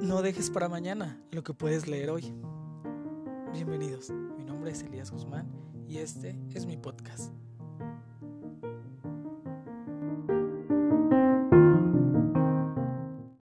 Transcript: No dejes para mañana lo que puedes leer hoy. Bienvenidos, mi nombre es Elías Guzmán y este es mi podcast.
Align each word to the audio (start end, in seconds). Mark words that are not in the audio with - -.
No 0.00 0.20
dejes 0.20 0.50
para 0.50 0.68
mañana 0.68 1.18
lo 1.30 1.42
que 1.42 1.54
puedes 1.54 1.88
leer 1.88 2.10
hoy. 2.10 2.34
Bienvenidos, 3.52 4.10
mi 4.36 4.44
nombre 4.44 4.70
es 4.70 4.82
Elías 4.82 5.10
Guzmán 5.10 5.50
y 5.88 5.98
este 5.98 6.38
es 6.54 6.66
mi 6.66 6.76
podcast. 6.76 7.32